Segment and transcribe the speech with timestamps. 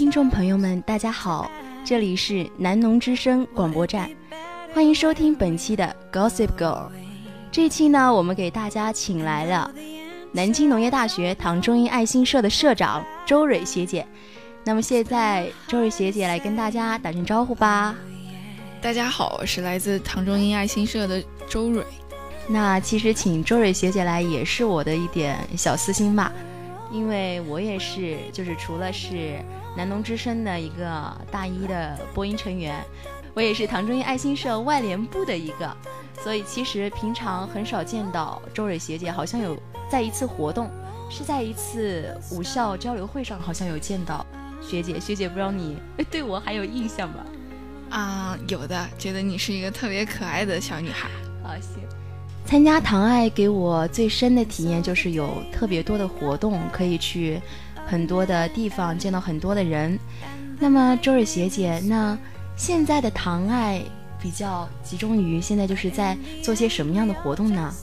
[0.00, 1.50] 听众朋友们，大家好，
[1.84, 4.10] 这里是南农之声广播站，
[4.72, 6.88] 欢迎收听本期的 Gossip Girl。
[7.52, 9.70] 这一期呢，我们给大家请来了
[10.32, 14.06] 南京农业大学唐中英爱心社的社长周蕊学姐。
[14.64, 17.94] 那么现在，周蕊学姐来跟大家打声招呼吧。
[18.80, 21.84] 大家好，我是来自唐中英爱心社的周蕊。
[22.48, 26.32] 那其实请周蕊学姐来也是我的一点小私心吧。
[26.90, 29.38] 因为我也是，就是除了是
[29.80, 32.84] 南农之声的一个大一的播音成员，
[33.32, 35.74] 我也是唐中英爱心社外联部的一个，
[36.22, 39.56] 所以其实平常很少见到周蕊学姐，好像有
[39.90, 40.68] 在一次活动，
[41.08, 44.26] 是在一次武校交流会上，好像有见到
[44.60, 45.00] 学姐。
[45.00, 45.78] 学姐不知道你
[46.10, 47.24] 对我还有印象吧？
[47.88, 51.08] 啊，有的，觉得你是一个特别可爱的小女孩。
[51.42, 51.80] 好，谢。
[52.44, 57.40] 参加唐爱给我最深的体验就是有特别多的活动，可以去
[57.90, 59.98] 很多的地方见到很多的人。
[60.60, 62.16] 那么周日学姐，那
[62.56, 63.82] 现在的唐爱
[64.22, 67.74] 比较集中于现在就是在做些什么样的活动呢？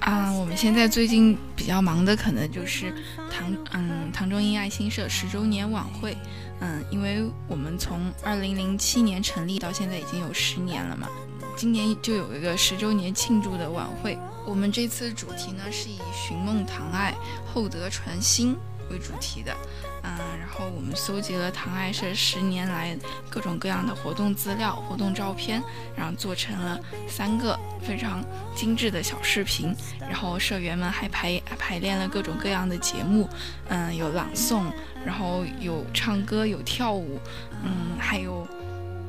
[0.00, 2.90] 啊，我们现在最近比较忙的可能就是
[3.30, 6.16] 唐嗯唐中英爱心社十周年晚会。
[6.60, 11.06] 嗯，因为我们从二零零七年成立到现在已经有十年了嘛。
[11.54, 17.14] 今年就有一个十周年庆祝的晚会，我们这次主题呢是以寻梦唐爱，
[17.52, 18.56] 厚德传心
[18.90, 19.54] 为主题的，
[20.02, 22.96] 嗯，然后我们搜集了唐爱社十年来
[23.28, 25.62] 各种各样的活动资料、活动照片，
[25.96, 33.28] 然后做成了三个非常精致的小视频，然后社员们还排排练了各种各样的节目，
[33.68, 34.64] 嗯，有朗诵，
[35.04, 37.20] 然后有唱歌，有跳舞，
[37.64, 38.46] 嗯，还有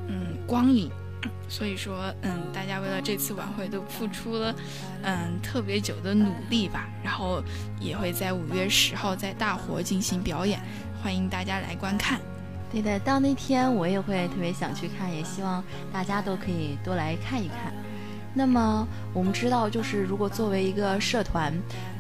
[0.08, 0.92] 嗯光影。
[1.50, 4.54] 所以说，嗯，大家为了这次晚会都付出了，
[5.04, 6.88] 嗯，特别久的努力吧。
[7.04, 7.42] 然后
[7.80, 10.60] 也会在五月十号在大活进行表演，
[11.02, 12.20] 欢迎大家来观看。
[12.70, 17.74] 对的，到那天我也会特别想去看，也希望大家都可以多来看一看。
[18.34, 21.54] 那么我们知道，就是如果作为一个社团，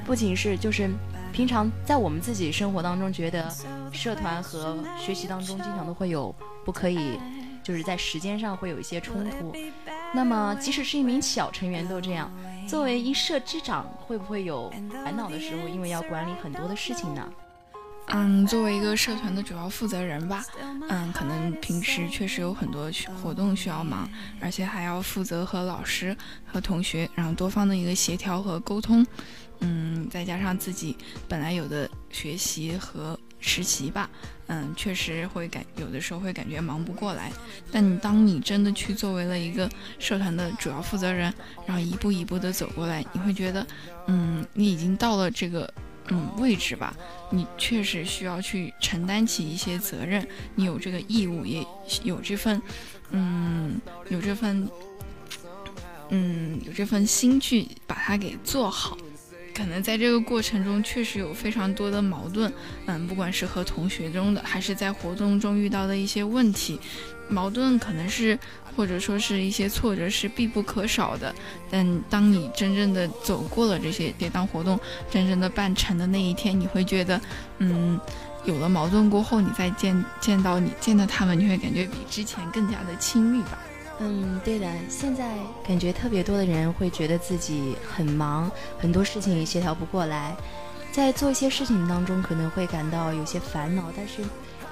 [0.05, 0.89] 不仅是就是
[1.31, 3.49] 平常在我们自己生活当中，觉得
[3.93, 6.35] 社团和学习当中经常都会有
[6.65, 7.17] 不可以。
[7.67, 9.53] 就是在时间上会有一些冲突，
[10.15, 12.31] 那么即使是一名小成员都这样，
[12.65, 14.71] 作为一社之长，会不会有
[15.03, 15.67] 烦恼的时候？
[15.67, 17.29] 因为要管理很多的事情呢？
[18.07, 20.45] 嗯，作为一个社团的主要负责人吧，
[20.87, 22.89] 嗯，可能平时确实有很多
[23.21, 29.05] 活动需要忙，而且还要负责和老师和同学，然后多方的一个协调和沟通，
[29.59, 30.95] 嗯，再加上自己
[31.27, 33.19] 本来有的学习和。
[33.57, 34.07] 实习吧，
[34.45, 37.31] 嗯，确实会感有的时候会感觉忙不过来。
[37.71, 41.33] 但你当你真的去作为了一个社团的主要负责人，
[41.65, 43.65] 然后一步一步的走过来，你会觉得，
[44.05, 45.73] 嗯，你已经到了这个
[46.09, 46.95] 嗯位置吧，
[47.31, 51.65] 你确实需要去承担起一些责任，你有这个义务，也
[52.03, 52.61] 有这份，
[53.09, 54.69] 嗯，有这份，
[56.09, 58.95] 嗯，有这份心去把它给做好。
[59.57, 62.53] 可能在这个过程中，确实有非常多的矛盾，
[62.85, 66.79] 嗯，不管是和同学中的，还是在活动中遇到的一些问题，
[67.27, 68.37] 矛盾可能是
[68.75, 71.33] 或者说是一些挫折是必不可少的。
[71.71, 77.19] 但当你真正的走过了这些，跌宕活动真正的办成的那一天，你会觉得，
[77.57, 77.99] 嗯，
[78.45, 83.57] 有了矛盾过后，你再见见到你见到他们，你会感觉比之前更加的亲密吧。
[83.99, 84.67] 嗯，对的。
[84.89, 90.35] 现在感觉特别多的人会觉得自己很忙，很多事情协调不过来，
[90.91, 93.91] 在做一些事情当中可能会感到有些烦恼。
[93.95, 94.23] 但是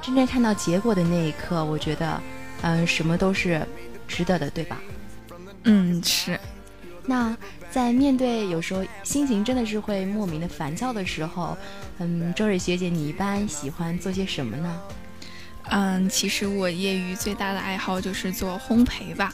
[0.02, 2.22] 真正看到结果的那一刻，我觉得
[2.62, 3.66] 嗯，什么都是
[4.08, 4.80] 值得的，对吧？
[5.64, 6.40] 嗯，是。
[7.08, 7.36] 那
[7.70, 11.58] 在面对有时候心情真的是会莫名的烦躁的时候，
[11.98, 14.82] 嗯，周蕊学姐，你一般喜欢做些什么呢？
[15.70, 19.34] 嗯，其实我业余最大的爱好就是做烘焙吧。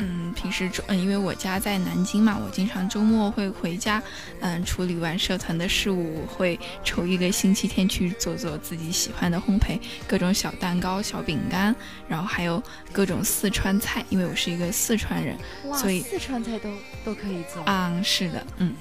[0.00, 4.00] 嗯，平时周，嗯，因为我家在南京嘛，我经常周末会回家，
[4.38, 11.74] 嗯，处理完社团的事务，会抽一个星期天去做做自己喜欢的烘焙，各种小蛋糕、小饼干，
[12.06, 12.62] 然后还有
[12.92, 15.36] 各种四川菜，因为我是一个四川人，
[15.74, 16.70] 所以四川菜都
[17.04, 17.60] 都可以做。
[17.66, 18.72] 嗯，是的，嗯。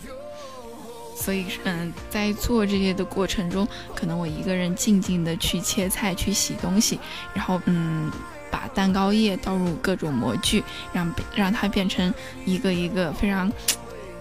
[1.19, 7.00] 所以，嗯，在做这些的过程中，可能我一个人静静的去切菜、去洗东西，
[7.34, 8.12] 然后，嗯，
[8.52, 12.14] 把蛋糕液倒入各种模具，让让它变成
[12.46, 13.52] 一个一个非常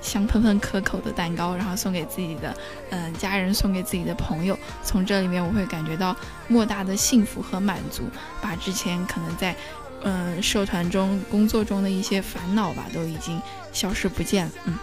[0.00, 2.56] 香喷喷、可口的蛋糕，然后送给自己的，
[2.90, 4.58] 嗯，家人，送给自己的朋友。
[4.82, 6.16] 从这里面，我会感觉到
[6.48, 8.04] 莫大的幸福和满足，
[8.40, 9.54] 把之前可能在，
[10.02, 13.40] 嗯，社团中、工作中的一些烦恼吧，都已经
[13.72, 14.52] 消失不见了。
[14.64, 14.78] 嗯，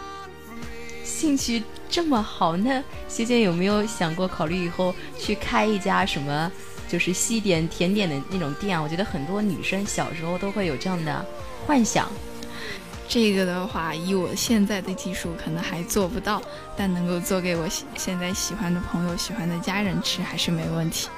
[1.04, 1.64] 兴趣。
[1.90, 6.52] 这么好，那学姐有没有想过考虑以后去开一家什么，
[6.90, 8.82] 就是西点甜点的那种店？
[8.82, 11.24] 我觉得很多女生小时候都会有这样的
[11.68, 12.10] 幻想。
[13.08, 16.42] 这个的话，以我现在的技术可能还做不到，
[16.76, 21.10] 但能够做给我现在喜欢的朋友、喜欢的家人吃，还是没问题。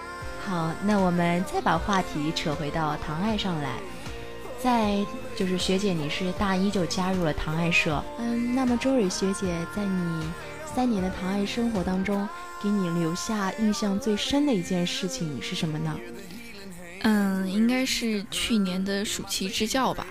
[0.45, 3.77] 好，那我们再把话题扯回到糖爱上来。
[4.61, 5.05] 在
[5.35, 10.23] 就是学姐，你是大一就加入了唐爱社，嗯，那么周蕊学姐在你。
[10.75, 12.27] 三年的唐爱生活当中，
[12.61, 15.97] 给你留下印象最深的一件事情是什么呢？
[17.03, 20.05] 嗯，应该是去年的暑期支教吧。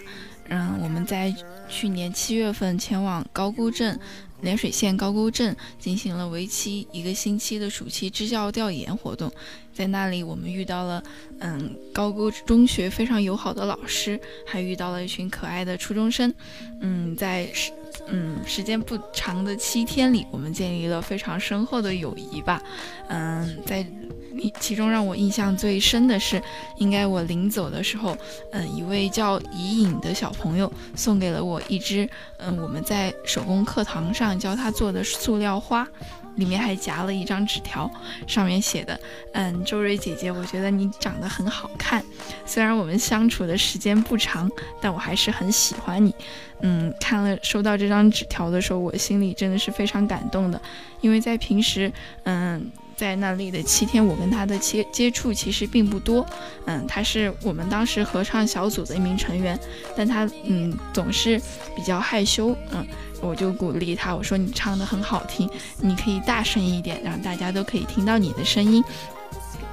[0.48, 1.34] 嗯，我们在
[1.68, 4.00] 去年七月份前往高沟镇。
[4.44, 9.32] 涟水县高沟镇进行了为期一个星期的暑期支教调研活动，
[9.72, 11.02] 在那里我们遇到了
[11.40, 16.32] 嗯高沟中学非常友好的老师，还遇到了一群可爱的初中生。
[16.80, 17.48] 嗯，在
[18.08, 22.62] 嗯时间不长的七天里，我们建立了非常深厚的友谊吧。
[23.08, 23.86] 嗯，在。
[24.58, 26.42] 其中让我印象最深的是，
[26.78, 28.16] 应该我临走的时候，
[28.50, 32.06] 嗯，一位叫怡颖的小朋友送给了我一只，
[32.38, 35.86] 嗯，我们在手工课堂上教他做的塑料花。
[36.36, 37.90] 里面还夹了一张纸条，
[38.26, 38.98] 上面写的
[39.32, 42.04] ：“嗯，周蕊姐姐，我觉得你长得很好看。
[42.44, 44.50] 虽然我们相处的时间不长，
[44.80, 46.14] 但我还是很喜欢你。”
[46.60, 50.60] 嗯，看了收到这张纸条的时候，我心里真的是非常感动的，
[51.00, 51.92] 因为在平时，
[52.22, 56.24] 嗯，在那里的七天，我跟他的接接触其实并不多。
[56.64, 59.58] 嗯，他是我们当时合唱小组的一名成员，
[59.96, 61.38] 但他嗯总是
[61.76, 62.86] 比较害羞，嗯。
[63.24, 65.48] 我就鼓励他，我说你唱的很好听，
[65.78, 68.82] 你可以大声一点，让大家都可以听到你的声音。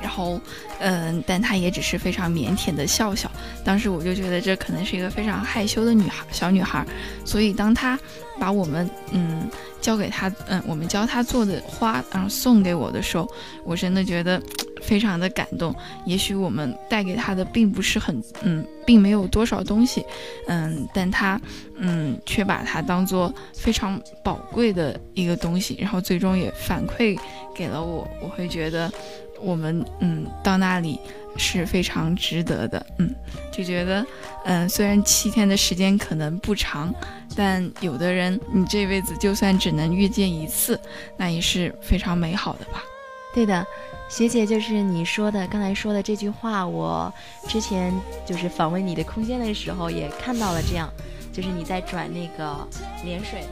[0.02, 0.42] 然后，
[0.80, 3.30] 嗯，但他也只是非常腼腆的笑笑。
[3.64, 6.84] 当时我就觉得这可能是一个非常害羞的女孩，小女孩。
[7.24, 8.00] 所以当他
[8.40, 9.50] 把我们，嗯。
[9.82, 13.28] 交给他，嗯，我们教他做的花，然后送给我的时候，
[13.64, 14.40] 我真的觉得
[14.82, 15.74] 非常的感动。
[16.06, 20.06] 也许我们带给他的并不是很，嗯，并没有多少东西，
[20.48, 21.40] 嗯，但他，
[21.78, 27.18] 嗯，却把它当做非常宝贵的一个东西，然后最终也反馈
[27.56, 28.08] 给了我。
[28.22, 28.92] 我会觉得，
[29.40, 31.00] 我们，嗯，到那里。
[31.38, 33.10] 是非常值得的，嗯，
[33.54, 34.06] 就觉得，
[34.44, 36.94] 嗯，虽然七天的时间可能不长，
[37.38, 40.78] 但有的人，你这辈子就算只能遇见一次，
[41.16, 42.84] 那也是非常美好的吧？
[43.34, 43.66] 对的，
[44.10, 47.14] 学姐就是你说的刚才说的这句话，我
[47.48, 47.94] 之前
[48.26, 50.90] 就是访问你的空间的时候也看到了，这样，
[51.32, 52.68] 就是你在转那个
[53.06, 53.44] 涟水。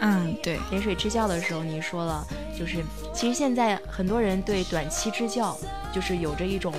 [0.00, 2.26] 嗯，对，涟水支教的时候，你说了，
[2.58, 5.56] 就是其实现在很多人对短期支教
[5.92, 6.72] 就是有着一种。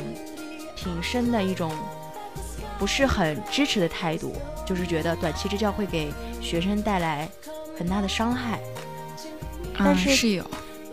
[0.77, 1.71] 挺深的一种
[2.77, 4.35] 不是很支持的态度，
[4.67, 7.27] 就是觉得短期支教会给学生带来
[7.75, 8.59] 很大的伤害。
[9.75, 10.45] 但是是有，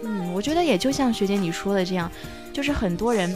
[0.03, 2.11] 嗯，我觉得也就像学姐你说的这样，
[2.53, 3.35] 就是很多人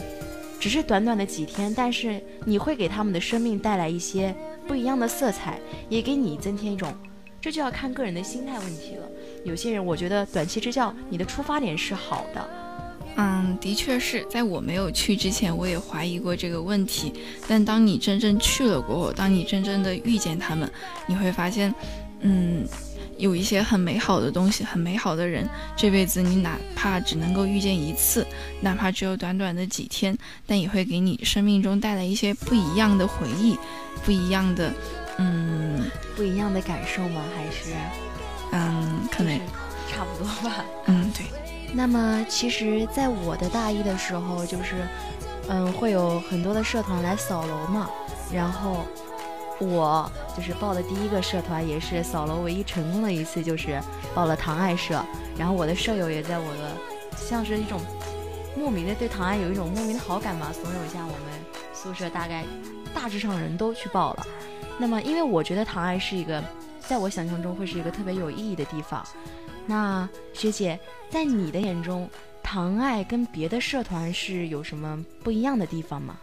[0.59, 4.35] 只是短短的几天，但是你会给他们的生命带来一些
[4.67, 5.59] 不一样的色彩，
[5.89, 6.93] 也给你增添一种，
[7.39, 9.07] 这就要看个人的心态问题了。
[9.45, 12.49] 有些人我觉得短期支教你的出发点是好的。
[13.19, 17.13] 嗯，的确是在我没有去之前，我也怀疑过这个问题。
[17.47, 20.69] 但当你真正去了过后，当你真正的遇见他们，
[21.07, 21.73] 你会发现，
[22.19, 22.63] 嗯，
[23.17, 28.25] 有一些很美好的东西，很美好的人，这辈子你哪怕只能够遇见一次，
[28.61, 33.57] 哪怕只有短短的几天，但也会给你生命中带来一些不一样的回忆，
[34.05, 34.71] 不一样的，
[35.17, 37.23] 嗯，不一样的感受吗？
[37.35, 37.73] 还是，
[38.51, 39.37] 嗯，可能
[39.91, 40.63] 差不多吧。
[40.85, 41.25] 嗯，对。
[41.73, 44.87] 那么，其实，在我的大一的时候，就是，
[45.49, 47.89] 嗯，会有很多的社团来扫楼嘛。
[48.31, 48.85] 然后
[49.59, 53.81] 我就是报的第一个社团，也是扫楼唯一成功的一次，就是
[54.13, 55.03] 报了唐爱社。
[55.37, 56.77] 然后我的舍友也在我的，
[57.15, 57.79] 像是一种
[58.55, 61.39] 莫名的对唐爱有一种莫名的好感吧，怂恿一下我们
[61.73, 62.43] 宿舍大概
[62.93, 64.27] 大致上人都去报了。
[64.77, 66.43] 那么，因为我觉得唐爱是一个，
[66.79, 69.05] 在我想象中会是一个特别有意义的地方。
[69.65, 72.07] 那学姐，在你的眼中，
[72.43, 76.15] 唐爱跟别的社团是有什么不一样的地方吗？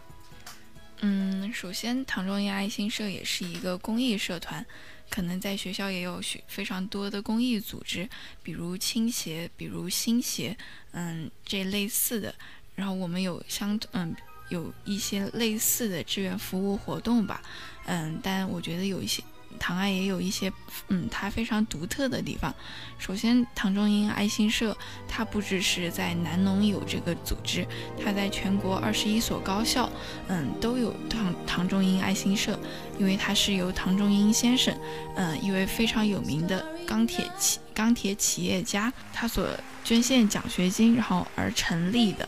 [1.07, 4.65] 嗯，首先，唐中亚爱心社也是一个公益社团，
[5.07, 8.09] 可能在学校也有许非常多的公益组织，
[8.41, 10.57] 比如青协，比如新协，
[10.93, 12.33] 嗯，这类似的。
[12.73, 14.15] 然后我们有相嗯
[14.49, 17.39] 有一些类似的志愿服务活动吧。
[17.85, 19.21] 嗯，但我觉得有一些
[19.55, 20.51] 唐爱也有一些，
[20.89, 22.53] 嗯，它非常独特的地方。
[22.97, 24.75] 首先，唐中英爱心社
[25.07, 27.65] 它不只是在南农有这个组织，
[28.03, 29.89] 它在全国二十一所高校，
[30.27, 32.59] 嗯，都有唐唐中英爱心社。
[32.97, 34.73] 因为它是由唐中英先生，
[35.17, 39.45] 嗯，一位非常有名的钢铁企钢铁企业家，他所
[39.83, 42.27] 捐献奖学金，然后而成立的。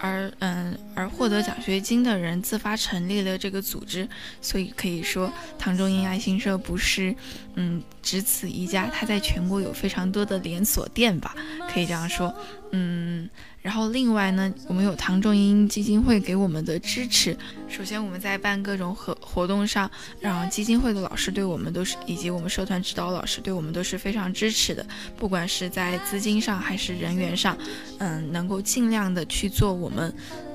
[0.00, 4.08] 而嗯，而获得奖学金的人自发成立了这个组织，
[4.40, 7.14] 所以可以说唐中英爱心社不是
[7.54, 11.34] 嗯只此一家，它在全国有非常多的连锁店吧，
[11.72, 12.34] 可以这样说，
[12.72, 13.28] 嗯。
[13.62, 17.36] 然后另外呢，我们有唐仲英基金会给我们的支持。
[17.68, 24.84] 首先我们在办各种活活动上，然后基金会的老师对我们都是，以及我们社团指导老师对我们都是非常支持的。
[25.16, 27.56] 不管是在资金上还是人员上，
[27.98, 30.14] 嗯，能够尽量的去做我们，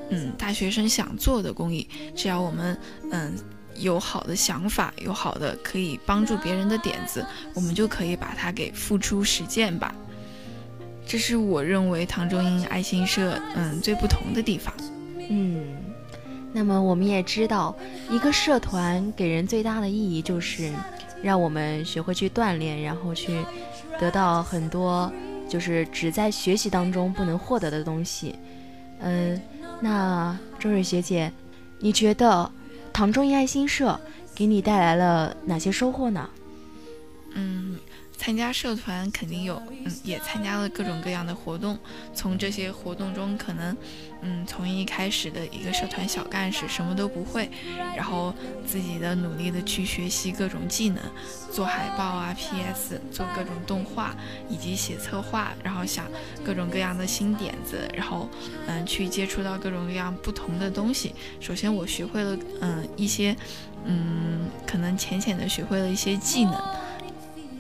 [0.09, 1.88] 嗯，大学生想做的公益。
[2.15, 2.75] 只要我们，
[3.12, 3.33] 嗯，
[3.75, 9.93] 有好的想法，有好的可以帮助别人的点子，我们就可以把它给付诸实践吧。
[11.07, 14.74] 这是我认为唐中英爱心社嗯最不同的地方，
[15.29, 15.77] 嗯，
[16.51, 17.75] 那么我们也知道，
[18.09, 20.74] 一个社团给人最大的意义就是
[21.21, 23.39] 让我们学会去锻炼，然后去
[24.00, 25.12] 得到很多
[25.47, 28.35] 就是只在学习当中不能获得的东西。
[29.00, 29.39] 嗯，
[29.79, 31.31] 那周蕊学姐，
[31.79, 32.51] 你觉得
[32.91, 33.97] 唐中英爱心社
[34.33, 36.29] 给你带来了哪些收获呢？
[37.35, 37.77] 嗯。
[38.17, 41.77] 参加社团肯定有，嗯，也参加了各种各样的活动。
[42.13, 43.75] 从这些活动中，可能，
[44.22, 47.50] 嗯，从一开始的一个社团小干事，什么都不会，
[47.95, 48.34] 然后
[48.65, 51.03] 自己的努力的去学习各种技能，
[51.51, 54.15] 做海报啊、PS，做各种动画，
[54.50, 56.05] 以及写策划，然后想
[56.43, 58.29] 各种各样的新点子，然后，
[58.67, 61.13] 嗯，去接触到各种各样不同的东西。
[61.39, 63.36] 首先，我学会了，嗯，一些，
[63.86, 66.55] 嗯，可能浅浅的学会了一些技能。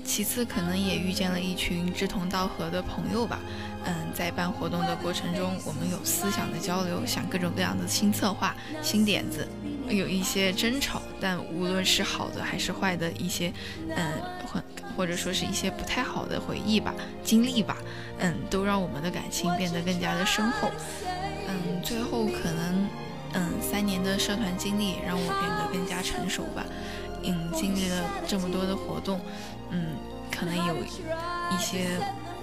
[0.05, 3.39] 其次，可能也遇见了一群志同道合的朋友吧。
[3.85, 9.47] 嗯，在办活动的过程中，我们有思想的交流，想各种各样的新策划、新点子，
[9.89, 13.51] 有一些争吵，但无论是好的还是坏的一些，
[13.95, 14.13] 嗯，
[14.47, 14.63] 或
[14.95, 16.93] 或者说是一些不太好的回忆吧、
[17.23, 17.77] 经历吧，
[18.19, 20.71] 嗯，都让我们的感情变得更加的深厚。
[21.47, 22.87] 嗯，最后可能，
[23.33, 26.65] 嗯，三年的社团经历让我变得更加成熟吧。
[27.25, 29.19] 嗯，经历了这么多的活动。
[29.71, 29.95] 嗯，
[30.31, 31.99] 可能有一些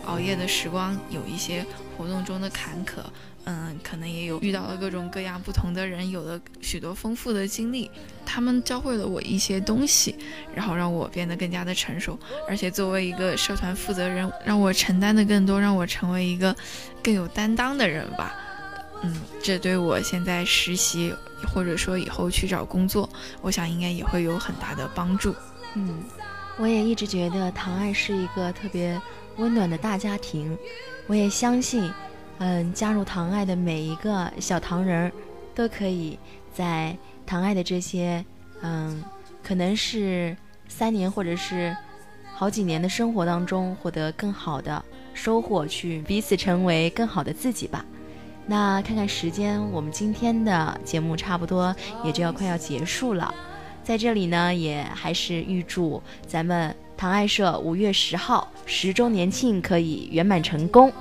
[0.07, 1.65] 熬夜的时光，有一些
[1.97, 2.99] 活动中的坎坷，
[3.45, 7.89] 嗯，可能也有遇到了各种各样不同的人，有了许多丰富的经历，
[8.27, 10.17] 他们教会了我一些东西，
[10.55, 16.55] 然后让我变得更加的成熟，而且作为一个社团负责人，让我承担的更多，让我成为一个
[17.03, 18.35] 更有担当的人吧。
[19.05, 21.15] 嗯，这对我现在实习
[21.47, 23.09] 或者说以后去找工作，
[23.41, 25.35] 我想应该也会有很大的帮助。
[25.75, 26.03] 嗯。
[26.59, 29.01] 我也一直觉得唐爱是一个特别
[29.39, 30.57] 温暖的大家庭，
[31.07, 31.91] 我也相信，
[32.39, 35.13] 嗯，加入唐爱的每一个小唐人儿，
[35.55, 36.19] 都可以
[36.53, 36.95] 在
[37.25, 38.23] 唐爱的这些，
[38.61, 39.03] 嗯，
[39.43, 40.37] 可能是
[40.69, 41.75] 三年或者是
[42.35, 44.85] 好几年的生活当中，获得更好的
[45.15, 47.83] 收获，去彼此成为更好的自己吧。
[48.47, 53.33] 那看看时间，我们今天的节目差不多也就要快要结束了。
[53.85, 60.93] 在这里呢，也还是预祝咱们唐爱社五月十号十周年庆可以圆满成功。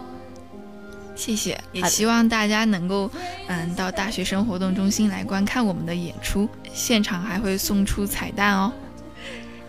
[1.16, 3.10] 谢谢，也希望大家能够，
[3.48, 8.72] 嗯，到大学生活动中心来观看我们的演出，现场还会送出彩蛋哦。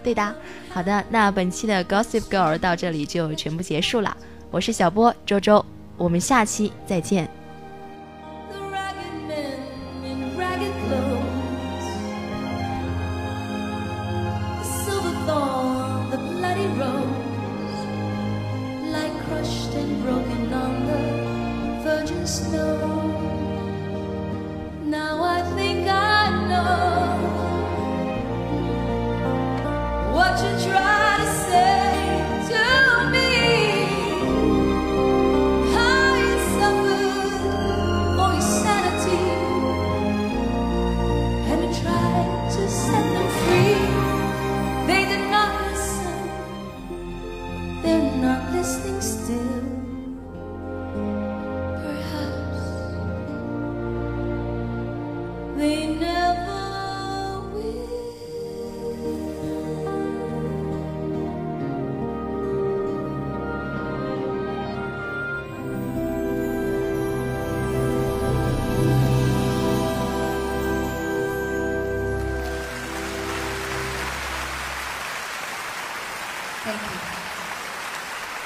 [0.03, 0.35] 对的，
[0.71, 4.17] 好的，那本期的 Gossip Girl 到这里就全部结束了。
[4.51, 5.65] 我是小波周周，
[5.99, 7.29] 我们下期再见。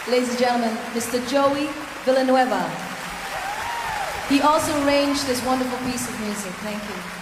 [0.08, 1.18] Ladies and gentlemen, Mr.
[1.28, 1.66] Joey
[2.04, 2.62] Villanueva.
[4.28, 6.52] He also arranged this wonderful piece of music.
[6.62, 7.15] Thank you.